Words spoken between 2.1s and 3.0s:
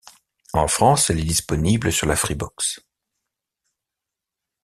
Freebox.